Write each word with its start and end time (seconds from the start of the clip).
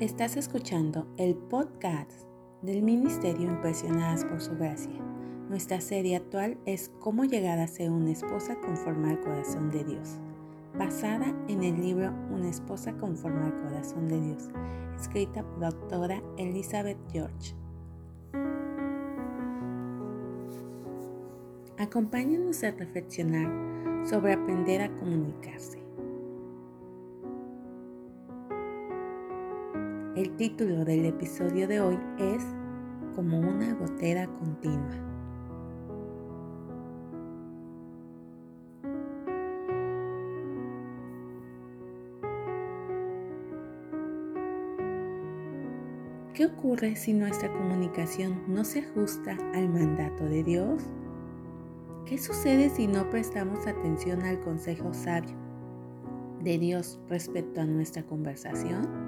Estás 0.00 0.36
escuchando 0.36 1.06
el 1.18 1.36
podcast 1.36 2.10
del 2.62 2.82
Ministerio 2.82 3.46
Impresionadas 3.46 4.24
por 4.24 4.40
Su 4.40 4.56
Gracia. 4.56 5.00
Nuestra 5.48 5.80
serie 5.80 6.16
actual 6.16 6.58
es 6.66 6.90
Cómo 6.98 7.24
llegar 7.24 7.60
a 7.60 7.68
ser 7.68 7.92
una 7.92 8.10
esposa 8.10 8.56
conforme 8.56 9.10
al 9.10 9.20
corazón 9.20 9.70
de 9.70 9.84
Dios, 9.84 10.18
basada 10.76 11.32
en 11.46 11.62
el 11.62 11.80
libro 11.80 12.12
Una 12.32 12.48
esposa 12.48 12.92
conforme 12.96 13.44
al 13.44 13.62
corazón 13.62 14.08
de 14.08 14.20
Dios, 14.20 14.50
escrita 15.00 15.44
por 15.44 15.60
la 15.60 15.70
doctora 15.70 16.20
Elizabeth 16.38 16.98
George. 17.12 17.54
Acompáñanos 21.78 22.64
a 22.64 22.72
reflexionar 22.72 23.48
sobre 24.04 24.32
aprender 24.32 24.82
a 24.82 24.96
comunicarse. 24.96 25.83
El 30.16 30.36
título 30.36 30.84
del 30.84 31.06
episodio 31.06 31.66
de 31.66 31.80
hoy 31.80 31.98
es 32.18 32.44
Como 33.16 33.40
una 33.40 33.74
gotera 33.74 34.28
continua. 34.28 34.94
¿Qué 46.32 46.46
ocurre 46.46 46.94
si 46.94 47.12
nuestra 47.12 47.52
comunicación 47.52 48.40
no 48.46 48.62
se 48.62 48.84
ajusta 48.84 49.36
al 49.52 49.68
mandato 49.68 50.26
de 50.26 50.44
Dios? 50.44 50.84
¿Qué 52.06 52.18
sucede 52.18 52.70
si 52.70 52.86
no 52.86 53.10
prestamos 53.10 53.66
atención 53.66 54.22
al 54.22 54.38
consejo 54.38 54.94
sabio 54.94 55.34
de 56.40 56.56
Dios 56.58 57.00
respecto 57.08 57.60
a 57.60 57.64
nuestra 57.64 58.04
conversación? 58.04 59.03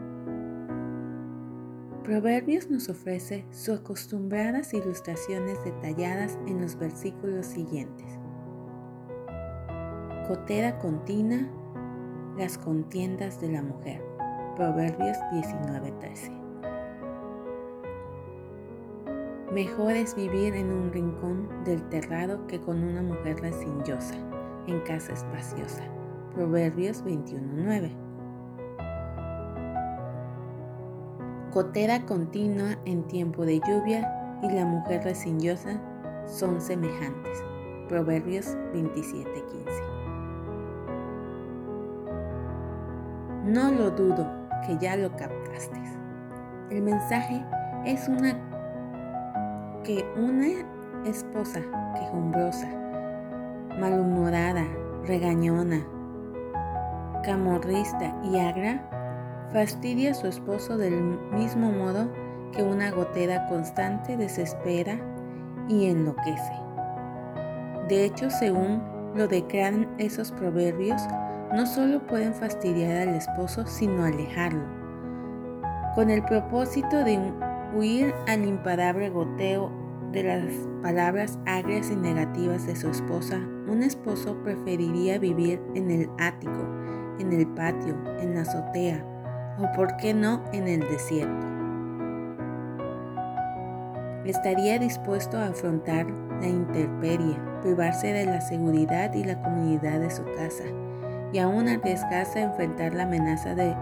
Proverbios 2.06 2.70
nos 2.70 2.88
ofrece 2.88 3.44
sus 3.50 3.80
acostumbradas 3.80 4.72
ilustraciones 4.72 5.58
detalladas 5.64 6.38
en 6.46 6.60
los 6.60 6.78
versículos 6.78 7.46
siguientes. 7.46 8.06
Cotera 10.28 10.78
continua, 10.78 11.40
las 12.38 12.58
contiendas 12.58 13.40
de 13.40 13.50
la 13.50 13.60
mujer. 13.60 14.04
Proverbios 14.54 15.18
19:13. 15.32 16.30
Mejor 19.52 19.90
es 19.90 20.14
vivir 20.14 20.54
en 20.54 20.70
un 20.70 20.92
rincón 20.92 21.48
del 21.64 21.82
terrado 21.88 22.46
que 22.46 22.60
con 22.60 22.84
una 22.84 23.02
mujer 23.02 23.40
resillosa, 23.40 24.14
en 24.68 24.80
casa 24.82 25.12
espaciosa. 25.12 25.82
Proverbios 26.36 27.02
21:9. 27.04 28.05
Cotera 31.56 32.04
continua 32.04 32.76
en 32.84 33.02
tiempo 33.04 33.46
de 33.46 33.60
lluvia 33.66 34.38
y 34.42 34.50
la 34.50 34.66
mujer 34.66 35.04
resillosa 35.04 35.80
son 36.26 36.60
semejantes. 36.60 37.42
Proverbios 37.88 38.54
27:15. 38.74 39.64
No 43.46 43.72
lo 43.72 43.90
dudo 43.90 44.30
que 44.66 44.76
ya 44.76 44.96
lo 44.96 45.08
captaste. 45.16 45.80
El 46.68 46.82
mensaje 46.82 47.42
es 47.86 48.06
una 48.06 48.34
que 49.82 50.04
una 50.14 51.08
esposa 51.08 51.62
quejumbrosa, 51.94 52.68
malhumorada, 53.80 54.66
regañona, 55.06 55.86
camorrista 57.24 58.14
y 58.24 58.40
agra 58.40 58.90
fastidia 59.52 60.10
a 60.10 60.14
su 60.14 60.26
esposo 60.26 60.76
del 60.76 60.94
mismo 61.32 61.72
modo 61.72 62.08
que 62.52 62.62
una 62.62 62.90
gotera 62.90 63.46
constante 63.48 64.16
desespera 64.16 64.98
y 65.68 65.86
enloquece. 65.86 66.52
De 67.88 68.04
hecho, 68.04 68.30
según 68.30 68.82
lo 69.14 69.28
declaran 69.28 69.88
esos 69.98 70.32
proverbios, 70.32 71.00
no 71.54 71.66
solo 71.66 72.04
pueden 72.06 72.34
fastidiar 72.34 73.08
al 73.08 73.14
esposo, 73.14 73.66
sino 73.66 74.04
alejarlo. 74.04 74.64
Con 75.94 76.10
el 76.10 76.22
propósito 76.24 77.04
de 77.04 77.18
huir 77.74 78.12
al 78.26 78.44
imparable 78.44 79.10
goteo 79.10 79.70
de 80.12 80.22
las 80.22 80.44
palabras 80.82 81.38
agrias 81.46 81.90
y 81.90 81.96
negativas 81.96 82.66
de 82.66 82.76
su 82.76 82.88
esposa, 82.88 83.38
un 83.68 83.82
esposo 83.82 84.36
preferiría 84.42 85.18
vivir 85.18 85.60
en 85.74 85.90
el 85.90 86.10
ático, 86.18 86.66
en 87.18 87.32
el 87.32 87.46
patio, 87.48 87.96
en 88.20 88.34
la 88.34 88.42
azotea, 88.42 89.04
o 89.58 89.72
por 89.72 89.96
qué 89.96 90.14
no 90.14 90.42
en 90.52 90.68
el 90.68 90.80
desierto. 90.80 91.46
Estaría 94.24 94.78
dispuesto 94.78 95.38
a 95.38 95.46
afrontar 95.46 96.06
la 96.40 96.48
intemperie, 96.48 97.38
privarse 97.62 98.12
de 98.12 98.26
la 98.26 98.40
seguridad 98.40 99.14
y 99.14 99.24
la 99.24 99.40
comunidad 99.40 100.00
de 100.00 100.10
su 100.10 100.24
casa 100.36 100.64
y 101.32 101.38
aún 101.38 101.68
arriesgarse 101.68 102.40
a 102.40 102.44
enfrentar 102.44 102.94
la 102.94 103.04
amenaza 103.04 103.54
de 103.54 103.74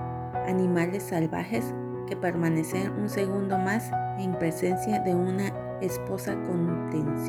animales 0.46 1.04
salvajes 1.04 1.74
que 2.06 2.16
permanecen 2.16 2.92
un 2.92 3.08
segundo 3.08 3.58
más 3.58 3.90
en 4.18 4.32
presencia 4.38 5.00
de 5.00 5.14
una 5.14 5.48
esposa 5.80 6.34
contenciosa. 6.42 7.23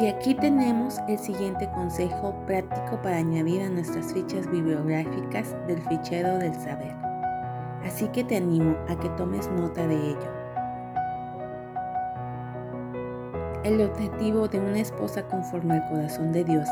Y 0.00 0.06
aquí 0.06 0.34
tenemos 0.34 0.98
el 1.06 1.18
siguiente 1.18 1.68
consejo 1.70 2.34
práctico 2.46 3.00
para 3.02 3.18
añadir 3.18 3.62
a 3.62 3.68
nuestras 3.68 4.12
fichas 4.12 4.50
bibliográficas 4.50 5.54
del 5.66 5.82
fichero 5.82 6.38
del 6.38 6.54
saber. 6.54 6.94
Así 7.84 8.08
que 8.08 8.24
te 8.24 8.36
animo 8.36 8.76
a 8.88 8.98
que 8.98 9.08
tomes 9.10 9.50
nota 9.50 9.86
de 9.86 9.94
ello. 9.94 10.42
El 13.64 13.80
objetivo 13.82 14.48
de 14.48 14.58
una 14.58 14.80
esposa 14.80 15.22
conforme 15.28 15.74
al 15.74 15.88
corazón 15.88 16.32
de 16.32 16.44
Dios 16.44 16.68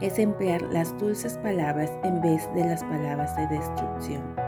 es 0.00 0.18
emplear 0.18 0.62
las 0.62 0.96
dulces 0.98 1.36
palabras 1.38 1.90
en 2.02 2.20
vez 2.22 2.48
de 2.54 2.64
las 2.64 2.82
palabras 2.84 3.36
de 3.36 3.46
destrucción. 3.48 4.39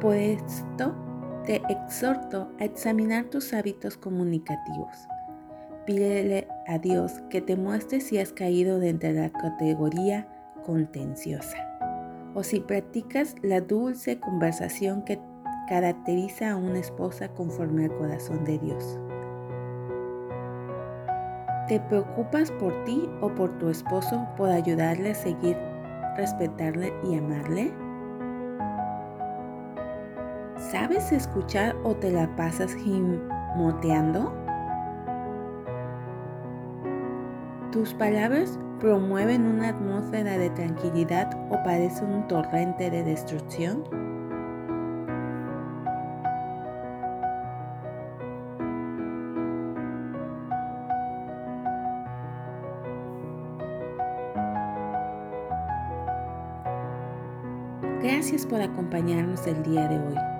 Por 0.00 0.16
esto, 0.16 0.94
te 1.44 1.60
exhorto 1.68 2.50
a 2.58 2.64
examinar 2.64 3.26
tus 3.26 3.52
hábitos 3.52 3.98
comunicativos. 3.98 5.08
Pídele 5.84 6.48
a 6.66 6.78
Dios 6.78 7.12
que 7.28 7.42
te 7.42 7.54
muestre 7.56 8.00
si 8.00 8.18
has 8.18 8.32
caído 8.32 8.78
dentro 8.78 9.12
de 9.12 9.20
la 9.20 9.30
categoría 9.30 10.26
contenciosa 10.64 11.56
o 12.34 12.42
si 12.42 12.60
practicas 12.60 13.34
la 13.42 13.60
dulce 13.60 14.20
conversación 14.20 15.02
que 15.04 15.20
caracteriza 15.68 16.52
a 16.52 16.56
una 16.56 16.78
esposa 16.78 17.28
conforme 17.28 17.84
al 17.84 17.96
corazón 17.96 18.44
de 18.44 18.58
Dios. 18.58 18.98
¿Te 21.68 21.78
preocupas 21.78 22.50
por 22.52 22.84
ti 22.84 23.08
o 23.20 23.34
por 23.34 23.58
tu 23.58 23.68
esposo 23.68 24.26
por 24.36 24.48
ayudarle 24.48 25.10
a 25.10 25.14
seguir, 25.14 25.56
respetarle 26.16 26.92
y 27.04 27.16
amarle? 27.16 27.89
¿Sabes 30.60 31.10
escuchar 31.10 31.74
o 31.84 31.96
te 31.96 32.10
la 32.10 32.28
pasas 32.36 32.74
gimoteando? 32.74 34.30
¿Tus 37.72 37.94
palabras 37.94 38.58
promueven 38.78 39.46
una 39.46 39.70
atmósfera 39.70 40.36
de 40.36 40.50
tranquilidad 40.50 41.30
o 41.50 41.62
parecen 41.64 42.12
un 42.12 42.28
torrente 42.28 42.90
de 42.90 43.02
destrucción? 43.02 43.82
Gracias 58.02 58.44
por 58.44 58.60
acompañarnos 58.60 59.46
el 59.46 59.62
día 59.62 59.88
de 59.88 59.98
hoy. 59.98 60.39